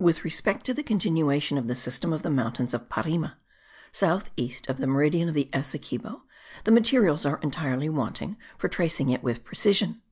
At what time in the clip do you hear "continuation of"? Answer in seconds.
0.82-1.68